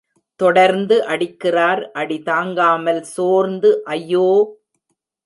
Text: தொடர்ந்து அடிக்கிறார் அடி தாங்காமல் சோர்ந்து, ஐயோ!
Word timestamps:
தொடர்ந்து 0.39 0.95
அடிக்கிறார் 1.07 1.81
அடி 1.91 2.17
தாங்காமல் 2.21 3.01
சோர்ந்து, 3.13 3.71
ஐயோ! 3.87 4.27